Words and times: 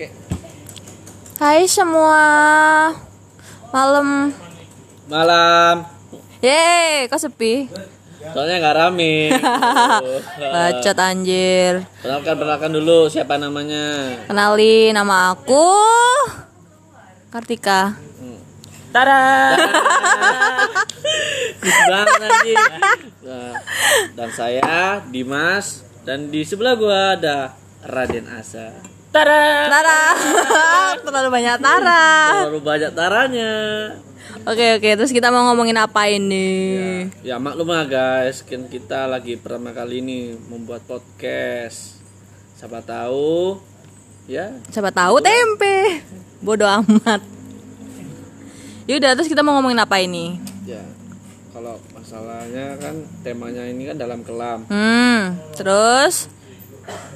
Oke. 0.00 0.16
Hai 1.36 1.68
semua. 1.68 2.24
Malam. 3.68 4.32
Malam. 5.04 5.84
Yeay, 6.40 7.04
kok 7.04 7.20
sepi? 7.20 7.68
Soalnya 8.32 8.64
nggak 8.64 8.76
rame. 8.80 9.28
Bacot 10.56 10.96
anjir. 11.04 11.84
Perkenalkan 12.00 12.32
perkenalkan 12.32 12.72
dulu 12.80 13.12
siapa 13.12 13.36
namanya. 13.36 14.16
Kenalin 14.24 14.96
nama 14.96 15.36
aku 15.36 15.68
Kartika. 17.28 17.92
Tara. 18.96 19.52
Kus 21.60 21.76
banget 21.76 22.20
anjing. 22.24 22.64
Nah, 23.20 23.52
dan 24.16 24.30
saya 24.32 25.04
Dimas 25.12 25.84
dan 26.08 26.32
di 26.32 26.40
sebelah 26.40 26.72
gua 26.72 27.20
ada 27.20 27.52
Raden 27.80 28.26
Asa. 28.28 28.76
Tara. 29.10 29.66
Tara. 29.66 30.00
Terlalu 31.04 31.28
banyak 31.30 31.56
Tara. 31.58 32.04
Terlalu 32.46 32.60
banyak 32.62 32.92
taranya. 32.92 33.52
Oke 34.46 34.78
oke, 34.78 34.90
terus 34.94 35.10
kita 35.10 35.28
mau 35.28 35.50
ngomongin 35.50 35.74
apa 35.76 36.06
ini? 36.06 36.46
Ya 37.20 37.36
maklum 37.36 37.68
lah 37.68 37.84
guys, 37.84 38.40
kan 38.40 38.64
kita 38.64 39.04
lagi 39.04 39.34
pertama 39.34 39.74
kali 39.74 40.00
ini 40.00 40.18
membuat 40.46 40.86
podcast. 40.86 41.98
Siapa 42.54 42.80
tahu 42.80 43.56
ya 44.24 44.52
Siapa 44.70 44.92
tahu 44.92 45.18
tempe. 45.18 46.04
Bodoh 46.38 46.68
amat. 46.68 47.20
Yaudah, 48.86 49.12
terus 49.12 49.28
kita 49.28 49.40
mau 49.40 49.58
ngomongin 49.58 49.80
apa 49.80 49.98
ini? 49.98 50.38
ya 50.62 50.82
kalau 51.50 51.82
masalahnya 51.90 52.78
kan 52.78 52.94
temanya 53.26 53.66
ini 53.66 53.90
kan 53.90 53.98
dalam 53.98 54.22
kelam 54.22 54.62
Hmm, 54.70 55.34
terus 55.50 56.30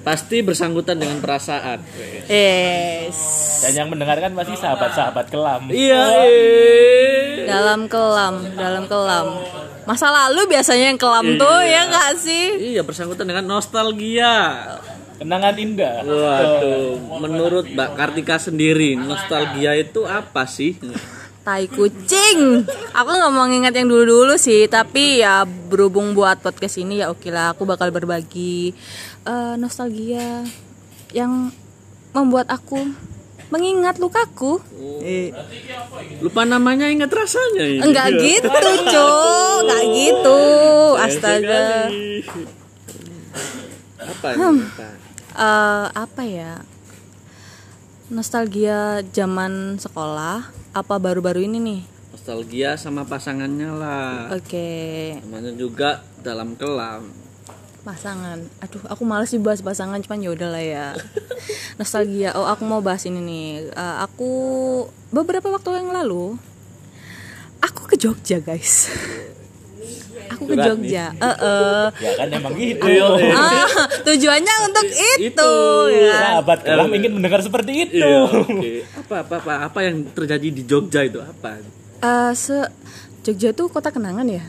pasti 0.01 0.41
bersangkutan 0.41 0.97
dengan 0.97 1.19
perasaan 1.19 1.81
yes. 2.27 3.17
Dan 3.61 3.73
yang 3.75 3.89
mendengarkan 3.89 4.33
pasti 4.33 4.55
sahabat-sahabat 4.55 5.27
kelam. 5.29 5.69
iya 5.69 6.05
Dalam 7.45 7.87
kelam, 7.87 8.35
dalam 8.53 8.85
kelam. 8.85 9.27
Masa 9.85 10.09
lalu 10.09 10.49
biasanya 10.49 10.91
yang 10.91 11.01
kelam 11.01 11.37
tuh 11.37 11.61
ya 11.61 11.85
nggak 11.87 12.11
sih? 12.17 12.73
iya 12.73 12.81
bersangkutan 12.81 13.25
dengan 13.25 13.45
nostalgia 13.47 14.65
Kenangan 15.15 15.55
indah. 15.55 16.03
waduh 16.03 16.99
menurut 17.19 17.65
Mbak 17.67 17.91
Kartika 17.95 18.37
sendiri 18.37 18.97
nostalgia 18.97 19.73
itu 19.75 20.03
apa 20.03 20.45
sih 20.45 20.75
Tai 21.45 21.69
kucing. 21.69 22.65
Aku 22.97 23.11
nggak 23.13 23.33
mau 23.37 23.45
nginget 23.45 23.77
yang 23.77 23.93
dulu-dulu 23.93 24.41
sih, 24.41 24.65
tapi 24.65 25.21
ya 25.21 25.45
berhubung 25.45 26.17
buat 26.17 26.41
podcast 26.41 26.81
ini 26.81 27.05
ya 27.05 27.13
oke 27.13 27.29
lah. 27.29 27.53
Aku 27.53 27.69
bakal 27.69 27.93
berbagi 27.93 28.73
eh, 29.29 29.55
nostalgia 29.61 30.41
yang 31.13 31.53
membuat 32.17 32.49
aku 32.49 32.81
mengingat 33.53 34.01
lukaku. 34.01 34.57
Eh, 35.05 35.37
lupa 36.25 36.49
namanya 36.49 36.89
ingat 36.89 37.13
rasanya 37.13 37.65
ini 37.69 37.85
enggak 37.85 38.09
gitu, 38.25 38.49
Cuk. 38.89 39.69
Enggak 39.69 39.85
gitu. 39.93 40.41
Astaga. 40.97 41.65
Apa 44.01 44.29
apa? 44.33 44.87
Eh, 45.37 45.87
apa 45.93 46.23
ya? 46.25 46.65
Nostalgia 48.09 49.05
zaman 49.13 49.77
sekolah 49.77 50.64
apa 50.75 50.99
baru-baru 50.99 51.47
ini 51.47 51.59
nih? 51.63 51.81
nostalgia 52.15 52.79
sama 52.79 53.03
pasangannya 53.03 53.75
lah 53.75 54.31
Oke, 54.35 55.19
namanya 55.27 55.53
juga 55.55 56.03
dalam 56.23 56.59
kelam 56.59 57.11
pasangan. 57.85 58.41
Aduh, 58.65 58.81
aku 58.89 59.05
males 59.05 59.29
sih 59.29 59.37
bahas 59.37 59.61
pasangan, 59.61 60.01
cuman 60.01 60.25
ya 60.25 60.31
udahlah 60.33 60.65
ya. 60.65 60.87
Nostalgia. 61.79 62.33
Oh, 62.33 62.49
aku 62.49 62.65
mau 62.65 62.81
bahas 62.81 63.05
ini 63.05 63.21
nih. 63.21 63.69
Eh, 63.69 63.97
aku 64.01 64.31
beberapa 65.13 65.53
waktu 65.53 65.85
yang 65.85 65.93
lalu 65.93 66.41
aku 67.61 67.85
ke 67.85 68.01
Jogja, 68.01 68.41
guys. 68.41 68.89
Aku 70.35 70.51
ke 70.51 70.55
Jogja. 70.59 71.15
Eh, 71.15 71.27
eh. 71.27 71.87
Ya 72.03 72.11
kan 72.19 72.29
emang 72.29 72.53
gitu. 72.59 72.87
Ah, 73.35 73.67
tujuannya 74.03 74.55
untuk 74.67 74.87
itu, 74.91 75.31
Itu. 75.31 75.55
ya. 75.95 76.43
Sahabat 76.43 76.59
kelam 76.67 76.91
ingin 76.91 77.13
mendengar 77.15 77.41
seperti 77.41 77.87
itu. 77.89 78.03
Iya, 78.03 78.27
oke. 78.27 78.71
Apa, 78.99 79.15
apa 79.23 79.35
apa 79.41 79.53
apa 79.71 79.79
yang 79.87 80.05
terjadi 80.11 80.49
di 80.51 80.63
Jogja 80.67 81.07
itu 81.07 81.23
apa? 81.23 81.63
Eh, 82.03 82.33
se 82.35 82.67
Jogja 83.25 83.55
tuh 83.57 83.71
kota 83.71 83.89
kenangan 83.89 84.27
ya? 84.29 84.45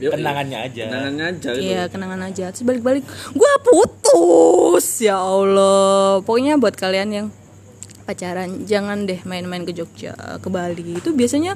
Yuk, 0.00 0.16
Kenangannya 0.16 0.58
aja. 0.64 0.84
Kenangannya 0.88 1.24
aja 1.28 1.48
gitu. 1.52 1.60
Iya 1.60 1.82
kenangan 1.92 2.20
aja 2.24 2.44
Terus 2.48 2.64
balik-balik 2.64 3.04
Gua 3.36 3.52
putus 3.60 5.04
Ya 5.04 5.20
Allah 5.20 6.24
Pokoknya 6.24 6.56
buat 6.56 6.72
kalian 6.72 7.08
yang 7.12 7.26
pacaran 8.08 8.64
Jangan 8.64 9.04
deh 9.04 9.20
main-main 9.28 9.60
ke 9.68 9.76
Jogja 9.76 10.16
Ke 10.40 10.48
Bali 10.48 10.96
Itu 10.96 11.12
biasanya 11.12 11.52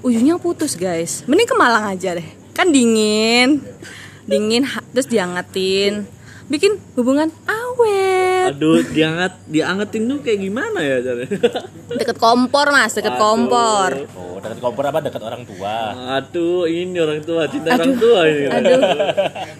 ujungnya 0.00 0.40
putus 0.40 0.72
guys 0.72 1.20
Mending 1.28 1.44
ke 1.44 1.52
Malang 1.52 1.84
aja 1.92 2.16
deh 2.16 2.24
Kan 2.62 2.70
dingin. 2.70 3.58
Dingin 4.22 4.62
Terus 4.94 5.10
diangetin. 5.10 6.06
Bikin 6.46 6.78
hubungan 6.94 7.26
awet. 7.42 8.54
Aduh, 8.54 8.86
dianget 8.86 9.34
diangetin 9.50 10.06
tuh 10.06 10.22
kayak 10.22 10.46
gimana 10.46 10.78
ya 10.78 11.02
caranya? 11.02 11.42
Deket 11.98 12.22
kompor 12.22 12.70
mas 12.70 12.94
Deket 12.94 13.18
kompor. 13.18 14.06
Oh, 14.14 14.38
dekat 14.38 14.62
kompor 14.62 14.86
apa? 14.86 15.02
Dekat 15.02 15.26
orang 15.26 15.42
tua? 15.42 15.74
Aduh, 16.22 16.70
ini 16.70 17.02
orang 17.02 17.26
tua, 17.26 17.50
cinta 17.50 17.74
orang 17.74 17.98
tua 17.98 18.30
ini. 18.30 18.46
Aduh. 18.46 18.78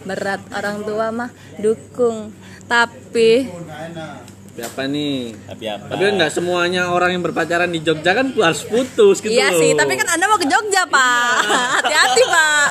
Berat 0.06 0.42
orang 0.54 0.76
tua 0.86 1.06
mah 1.10 1.30
Dukung. 1.58 2.30
Tapi 2.70 3.50
Siapa 4.52 4.84
nih? 4.84 5.32
Tapi 5.48 5.64
apa? 5.64 5.84
Tapi 5.88 6.02
kan 6.02 6.14
nggak 6.14 6.28
semuanya 6.30 6.92
orang 6.92 7.16
yang 7.16 7.22
berpacaran 7.22 7.66
di 7.66 7.80
Jogja 7.80 8.12
kan 8.12 8.28
harus 8.30 8.62
putus 8.62 9.18
gitu 9.18 9.32
Iya 9.32 9.48
loh. 9.48 9.56
sih, 9.56 9.72
tapi 9.72 9.96
kan 9.96 10.04
Anda 10.10 10.28
mau 10.28 10.36
ke 10.36 10.44
Jogja, 10.44 10.84
Pak. 10.84 11.32
Hati-hati, 11.80 12.22
Pak. 12.22 12.66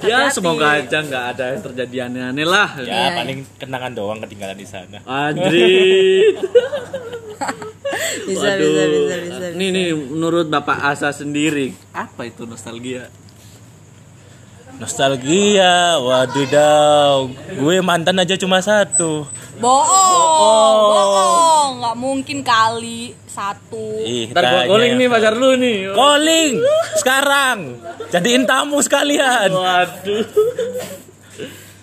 ya 0.00 0.26
hati-hati. 0.26 0.34
semoga 0.34 0.66
aja 0.74 0.98
nggak 0.98 1.24
ada 1.30 1.44
yang 1.52 1.62
terjadi 1.62 1.96
aneh-aneh 2.04 2.42
lah. 2.44 2.68
Ya, 2.78 2.82
Iya. 2.82 3.10
paling 3.16 3.38
kenangan 3.56 3.92
doang 3.92 4.18
ketinggalan 4.18 4.58
di 4.58 4.66
sana. 4.66 4.98
Andri. 5.04 5.70
Bisa, 8.20 8.54
bisa, 8.54 8.82
bisa, 8.86 9.14
bisa. 9.18 9.44
Nih 9.52 9.68
nih 9.70 9.88
menurut 9.90 10.46
Bapak 10.46 10.78
Asa 10.84 11.10
sendiri 11.10 11.74
apa 11.90 12.22
itu 12.22 12.44
nostalgia? 12.44 13.10
Nostalgia, 14.80 16.00
wadidaw. 16.00 17.28
Gue 17.52 17.84
mantan 17.84 18.16
aja 18.16 18.32
cuma 18.34 18.58
satu. 18.58 19.28
Bohong, 19.60 20.80
bohong. 20.88 21.70
Nggak 21.78 21.96
mungkin 21.96 22.38
kali 22.40 23.12
satu. 23.22 24.00
Ih, 24.00 24.32
Ntar 24.32 24.40
gua 24.40 24.52
tanya. 24.56 24.68
calling 24.72 24.92
nih 24.96 25.06
pacar 25.06 25.34
lu 25.36 25.50
nih. 25.54 25.78
Calling 25.92 26.52
sekarang. 26.96 27.58
Jadiin 28.08 28.48
tamu 28.48 28.80
sekalian. 28.80 29.52
Waduh. 29.52 30.24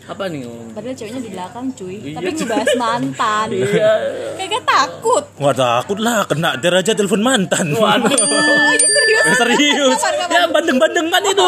Apa 0.08 0.24
nih? 0.26 0.48
Padahal 0.72 0.96
ceweknya 0.96 1.20
di 1.20 1.30
belakang, 1.30 1.66
cuy. 1.76 1.96
Iya, 2.02 2.18
Tapi 2.18 2.30
cuy. 2.32 2.40
ngebahas 2.40 2.70
mantan. 2.76 3.48
Iya. 3.60 3.92
Kagak 4.40 4.64
takut. 4.66 5.24
Wah 5.38 5.54
takut 5.54 6.00
lah 6.00 6.26
kena 6.26 6.58
deraja 6.58 6.98
telepon 6.98 7.22
mantan. 7.22 7.78
Waduh. 7.78 8.10
Oh, 8.10 8.72
iya 8.74 8.88
serius. 8.90 9.24
Serius. 9.38 10.00
Ya 10.32 10.50
bandeng-bandengan 10.50 11.22
itu. 11.28 11.48